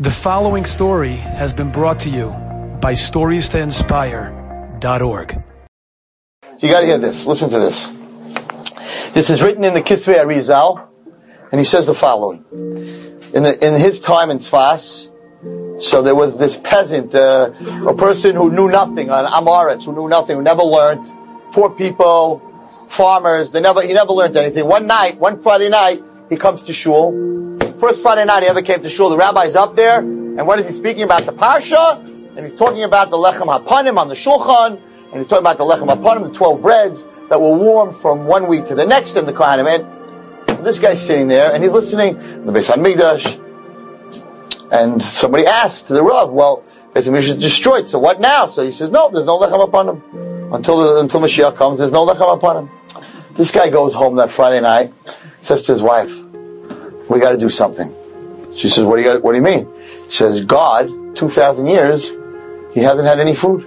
[0.00, 2.28] The following story has been brought to you
[2.80, 5.44] by StoriesToInspire.org.
[6.60, 7.26] You got to hear this.
[7.26, 7.92] Listen to this.
[9.12, 10.86] This is written in the Kisvei Arizal,
[11.50, 12.44] and he says the following:
[13.34, 15.10] In the, in his time in Sfas,
[15.82, 17.50] so there was this peasant, uh,
[17.88, 21.06] a person who knew nothing, an Amaretz, who knew nothing, who never learned.
[21.50, 22.40] Poor people,
[22.88, 24.64] farmers, they never, he never learned anything.
[24.64, 27.47] One night, one Friday night, he comes to shul.
[27.80, 30.66] First Friday night he ever came to shul, the rabbi's up there, and what is
[30.66, 31.26] he speaking about?
[31.26, 35.44] The parsha, and he's talking about the lechem hapanim on the shulchan, and he's talking
[35.44, 38.84] about the lechem hapanim, the twelve breads that were warm from one week to the
[38.84, 39.68] next in the Kohanim.
[40.48, 42.16] And this guy's sitting there, and he's listening,
[42.46, 43.38] the Beis Hamikdash,
[44.72, 48.46] and somebody asked the Rav, well, Beis Hamikdash is destroyed, so what now?
[48.46, 50.52] So he says, no, there's no lechem hapanim.
[50.52, 52.68] Until, the, until Mashiach comes, there's no lechem hapanim.
[53.36, 54.92] This guy goes home that Friday night,
[55.40, 56.24] says to his wife,
[57.08, 57.94] we got to do something.
[58.54, 59.68] She says, what do you got, what do you mean?
[60.04, 62.10] He says, God, 2,000 years,
[62.74, 63.66] he hasn't had any food.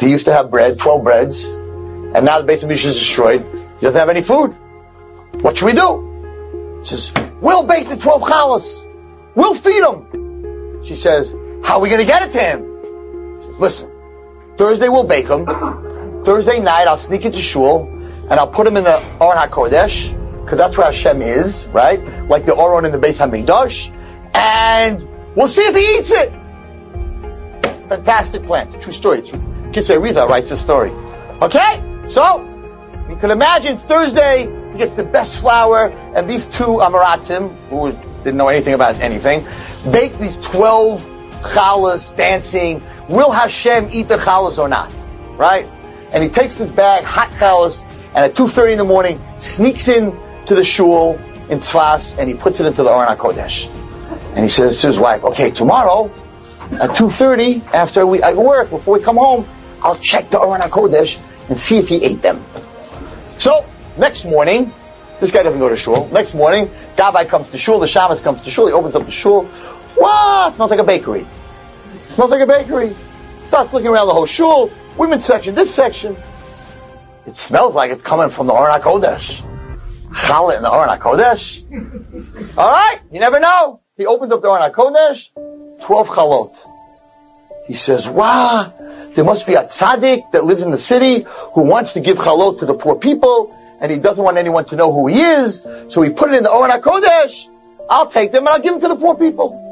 [0.00, 3.44] He used to have bread, 12 breads, and now the Beis Hamikdash is destroyed.
[3.80, 4.50] He doesn't have any food.
[5.40, 6.80] What should we do?
[6.84, 8.84] She says, we'll bake the 12 challahs.
[9.34, 10.84] We'll feed him.
[10.84, 11.34] She says,
[11.64, 13.40] how are we going to get it to him?
[13.40, 13.90] She says, listen,
[14.56, 15.46] Thursday we'll bake them.
[16.24, 17.88] Thursday night I'll sneak into shul
[18.30, 20.17] and I'll put him in the Aron HaKodesh
[20.48, 22.02] because that's where Hashem is, right?
[22.26, 23.94] Like the Oron in the Beis Hamikdash,
[24.34, 26.32] and we'll see if he eats it.
[27.86, 28.66] Fantastic plan.
[28.66, 29.18] It's a true story.
[29.18, 30.90] It's Riza writes the story.
[31.42, 32.42] Okay, so
[33.10, 37.92] you can imagine Thursday he gets the best flour, and these two Amaratzim, who
[38.24, 39.46] didn't know anything about anything,
[39.92, 41.02] bake these twelve
[41.42, 42.82] challahs dancing.
[43.10, 44.90] Will Hashem eat the challahs or not?
[45.36, 45.66] Right?
[46.10, 47.82] And he takes this bag, hot challahs,
[48.14, 51.14] and at 2.30 in the morning, sneaks in to the shul
[51.48, 53.68] in Tzfas, and he puts it into the Aron HaKodesh.
[54.34, 56.10] And he says to his wife, okay, tomorrow,
[56.72, 59.46] at 2.30, after we, I work, before we come home,
[59.82, 62.44] I'll check the Aron HaKodesh and see if he ate them.
[63.26, 63.64] So,
[63.96, 64.72] next morning,
[65.20, 66.08] this guy doesn't go to shul.
[66.08, 69.10] Next morning, Gabbai comes to shul, the Shabbos comes to shul, he opens up the
[69.10, 69.48] shul.
[69.96, 71.26] Wow, smells like a bakery.
[72.08, 72.94] Smells like a bakery.
[73.46, 76.16] Starts looking around the whole shul, women's section, this section.
[77.26, 79.47] It smells like it's coming from the Aron HaKodesh.
[80.10, 82.56] Challah in the Aron HaKodesh.
[82.56, 83.80] All right, you never know.
[83.96, 86.56] He opens up the Aron HaKodesh, 12 chalot.
[87.66, 88.72] He says, wow,
[89.14, 92.58] there must be a tzaddik that lives in the city who wants to give chalot
[92.60, 96.00] to the poor people, and he doesn't want anyone to know who he is, so
[96.00, 97.48] he put it in the Aron HaKodesh.
[97.90, 99.64] I'll take them and I'll give them to the poor people.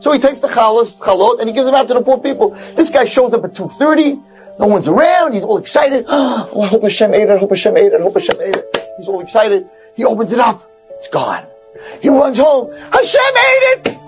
[0.00, 2.50] So he takes the chalos, chalot, and he gives them out to the poor people.
[2.74, 6.04] This guy shows up at 2.30, no one's around, he's all excited.
[6.52, 8.56] Oh, I hope Hashem ate it, I hope Hashem ate it, I hope Hashem ate
[8.56, 8.94] it.
[8.98, 9.68] He's all excited.
[9.94, 10.70] He opens it up.
[10.90, 11.46] It's gone.
[12.00, 12.72] He runs home.
[12.72, 13.98] Hashem ate it!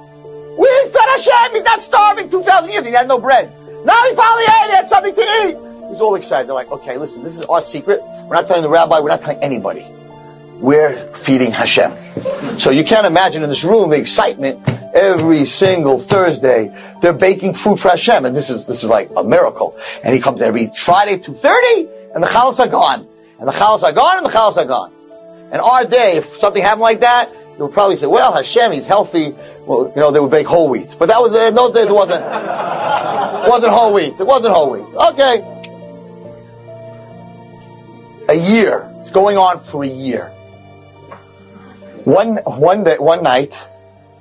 [0.59, 1.55] We fed Hashem!
[1.55, 2.87] He's not starving 2,000 years.
[2.87, 3.51] He had no bread.
[3.85, 4.71] Now he finally ate it.
[4.71, 5.91] He had something to eat.
[5.91, 6.49] He's all excited.
[6.49, 8.01] They're like, okay, listen, this is our secret.
[8.03, 9.01] We're not telling the rabbi.
[9.01, 9.87] We're not telling anybody.
[10.57, 12.59] We're feeding Hashem.
[12.59, 16.75] So you can't imagine in this room the excitement every single Thursday.
[17.01, 18.25] They're baking food for Hashem.
[18.25, 19.77] And this is, this is like a miracle.
[20.05, 23.09] And he comes every Friday, 2.30, and the chalas are gone.
[23.39, 24.92] And the chalas are gone, and the chalas are gone.
[25.53, 28.87] And our day, if something happened like that, they would probably say, well, Hashem, he's
[28.87, 29.37] healthy.
[29.67, 30.97] Well, you know, they would bake whole wheat.
[30.99, 34.19] But that was, in those days, it wasn't, it wasn't whole wheat.
[34.19, 34.87] It wasn't whole wheat.
[35.11, 35.49] Okay.
[38.31, 38.91] A year.
[38.99, 40.29] It's going on for a year.
[42.05, 43.69] One, one day, one night,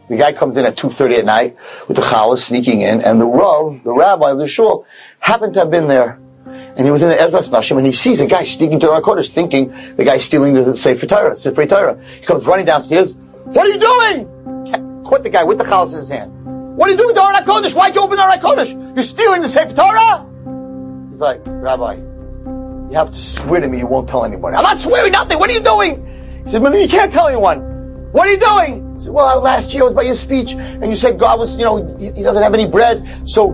[0.09, 1.55] the guy comes in at 2.30 at night
[1.87, 4.85] with the challah sneaking in, and the Rav, the rabbi of the shul,
[5.19, 6.19] happened to have been there.
[6.75, 9.03] And he was in the Ezras Nashim, and he sees a guy sneaking to Aron
[9.03, 12.01] Kodesh, thinking the guy's stealing the Sefer Torah, Sefer Torah.
[12.19, 13.15] He comes running downstairs.
[13.15, 15.03] What are you doing?
[15.05, 16.31] Caught the guy with the chalas in his hand.
[16.77, 17.75] What are you doing with the Aron HaKodesh?
[17.75, 18.95] Why'd you open the Aron HaKodesh?
[18.95, 20.25] You're stealing the Sefer Torah?
[21.09, 24.55] He's like, Rabbi, you have to swear to me you won't tell anybody.
[24.55, 25.37] I'm not swearing nothing.
[25.37, 26.41] What are you doing?
[26.45, 27.59] He said, man, you can't tell anyone.
[28.13, 28.95] What are you doing?
[28.95, 31.65] He said, well, last year was by your speech, and you said God was, you
[31.65, 33.05] know, he, he doesn't have any bread.
[33.25, 33.51] So,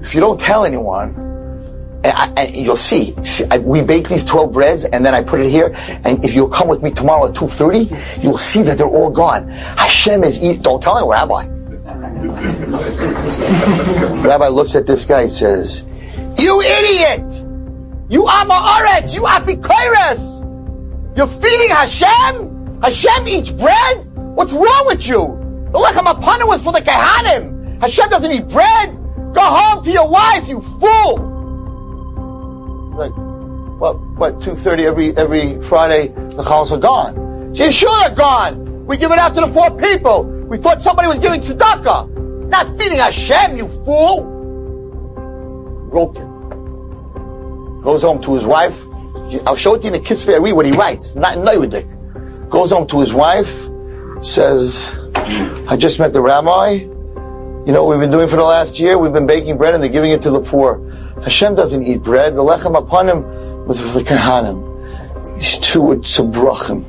[0.00, 1.14] if you don't tell anyone,
[2.04, 5.40] and, I, you'll see, see I, we bake these 12 breads, and then I put
[5.40, 5.72] it here,
[6.04, 9.48] and if you'll come with me tomorrow at 2.30, you'll see that they're all gone.
[9.48, 11.46] Hashem is eating, don't tell anyone, Rabbi.
[14.22, 15.84] Rabbi looks at this guy and says,
[16.38, 17.30] you idiot!
[18.08, 19.14] You Amaretz!
[19.14, 20.40] You are Apikoros!
[21.16, 22.80] You're feeding Hashem?
[22.82, 24.08] Hashem eats bread?
[24.16, 25.38] What's wrong with you?
[25.72, 27.80] The lechem hapanim was for the Kehanim.
[27.80, 28.96] Hashem doesn't eat bread.
[29.34, 31.31] Go home to your wife, you fool.
[32.94, 33.12] Like,
[33.80, 34.00] what?
[34.16, 34.42] What?
[34.42, 36.08] Two thirty every every Friday.
[36.08, 37.54] The chals are gone.
[37.54, 38.86] She sure they're gone.
[38.86, 40.24] We give it out to the poor people.
[40.24, 44.22] We thought somebody was giving tzedakah, not feeding Hashem, you fool.
[45.90, 46.30] Broken.
[47.80, 48.84] Goes home to his wife.
[49.46, 52.50] I'll show it to you in the Kisvei Ari what he writes, not in Neudik.
[52.50, 53.66] Goes home to his wife,
[54.22, 56.72] says, I just met the rabbi.
[56.72, 58.98] You know what we've been doing for the last year?
[58.98, 60.80] We've been baking bread and they're giving it to the poor.
[61.22, 62.34] Hashem doesn't eat bread.
[62.34, 65.36] The lechem hapanim was for the kahanim.
[65.36, 66.84] These two were tzabrachim.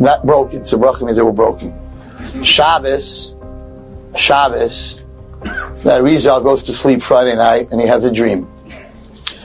[0.00, 0.60] Not broken.
[0.62, 1.74] Tzabrachim means they were broken.
[2.42, 3.36] Shabbos,
[4.16, 5.02] Shabbos,
[5.84, 8.48] that Rizal goes to sleep Friday night and he has a dream.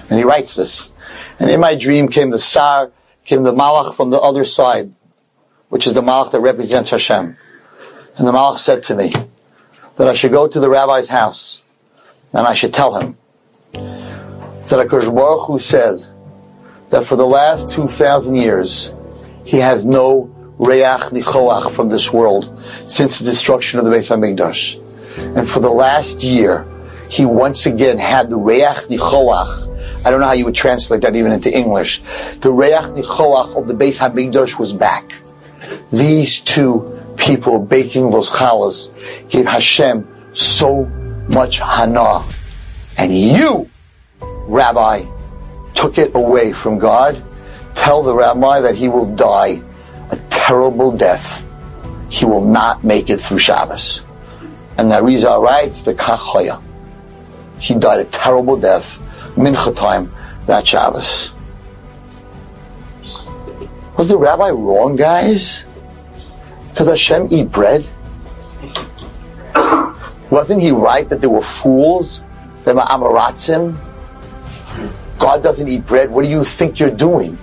[0.10, 0.94] And he writes this.
[1.40, 2.92] And in my dream came the Sar,
[3.26, 4.94] came the Malach from the other side,
[5.68, 7.36] which is the Malach that represents Hashem.
[8.18, 9.12] And the Malach said to me
[9.98, 11.63] that I should go to the rabbi's house
[12.34, 13.18] and I should tell him
[13.72, 16.06] that HaKadosh Baruch Hu said
[16.90, 18.94] that for the last 2,000 years,
[19.46, 22.58] he has no Reiach Nichoach from this world
[22.88, 24.80] since the destruction of the Beis HaMikdash.
[25.38, 26.68] And for the last year,
[27.10, 29.70] he once again had the Reiach Nichoach
[30.06, 32.00] I don't know how you would translate that even into English.
[32.40, 35.14] The Reiach Nichoach of the Beis HaMikdash was back.
[35.92, 38.92] These two people baking those challahs
[39.30, 40.84] gave Hashem so
[41.30, 42.24] much hana.
[42.98, 43.70] And you,
[44.22, 45.06] Rabbi,
[45.74, 47.24] took it away from God.
[47.74, 49.62] Tell the Rabbi that he will die
[50.12, 51.46] a terrible death.
[52.10, 54.04] He will not make it through Shabbos.
[54.78, 56.62] And the Arizal writes, the Kachoya.
[57.60, 59.00] He died a terrible death
[59.36, 60.14] mincha time
[60.46, 61.34] that Shabbos.
[63.98, 65.66] Was the rabbi wrong, guys?
[66.74, 67.88] Does Hashem eat bread?
[70.34, 72.24] Wasn't he right that there were fools,
[72.64, 73.78] that were amaratzim?
[75.20, 76.10] God doesn't eat bread.
[76.10, 77.36] What do you think you're doing?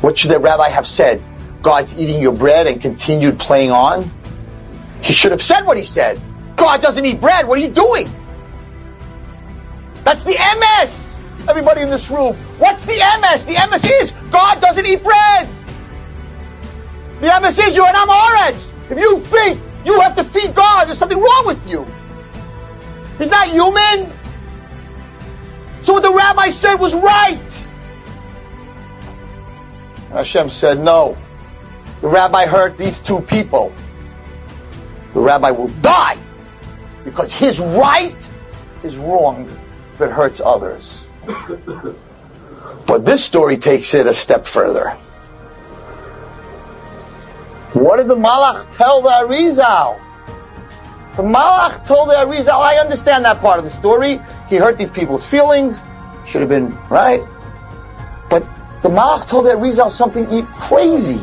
[0.00, 1.22] What should the rabbi have said?
[1.62, 4.10] God's eating your bread and continued playing on?
[5.02, 6.20] He should have said what he said.
[6.56, 7.46] God doesn't eat bread.
[7.46, 8.10] What are you doing?
[10.02, 12.34] That's the emes everybody in this room.
[12.58, 13.46] What's the emes?
[13.46, 15.48] The emes is God doesn't eat bread.
[17.20, 18.72] The emes is you're an Amoretz.
[18.90, 21.86] If you think you have to feed God, there's something wrong with you.
[23.18, 24.12] He's not human.
[25.82, 27.68] So what the rabbi said was right.
[30.08, 31.16] And Hashem said, no.
[32.00, 33.72] The rabbi hurt these two people.
[35.14, 36.18] The rabbi will die
[37.04, 38.30] because his right
[38.82, 39.48] is wrong
[39.94, 41.06] if it hurts others.
[42.86, 44.90] But this story takes it a step further.
[47.72, 50.00] What did the Malach tell the Arizal?
[51.16, 54.20] The Malach told the Arizal, oh, I understand that part of the story.
[54.48, 55.80] He hurt these people's feelings.
[56.26, 57.22] Should have been, right?
[58.28, 58.46] But
[58.82, 61.20] the Malach told the Arizal something crazy.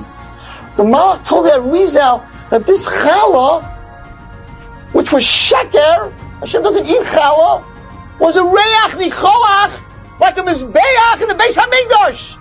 [0.77, 3.63] The Malach told the Arizal that this challah,
[4.93, 7.63] which was sheker, Hashem doesn't eat challah,
[8.19, 9.79] was a reiach nichoach
[10.19, 12.39] like a Mizbeach in the Beis HaMikdash.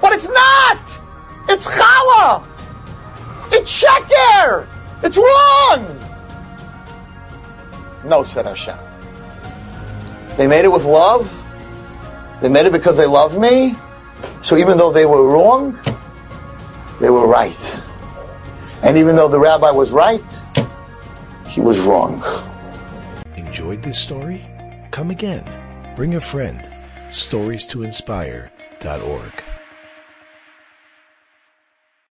[0.00, 1.00] But it's not!
[1.48, 2.46] It's Challah!
[3.52, 4.66] It's Sheker!
[5.04, 6.00] It's wrong!
[8.04, 8.78] No, said Hashem.
[10.38, 11.30] They made it with love.
[12.40, 13.76] They made it because they love me.
[14.42, 15.78] So even though they were wrong,
[17.00, 17.82] they were right.
[18.82, 20.24] And even though the rabbi was right,
[21.46, 22.24] he was wrong.
[23.36, 24.40] Enjoyed this story?
[24.90, 25.44] Come again.
[25.96, 26.68] Bring a friend.
[27.12, 29.44] Stories to inspire.org.